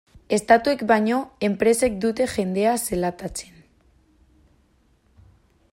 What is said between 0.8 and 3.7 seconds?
baino, enpresek dute jendea zelatatzen.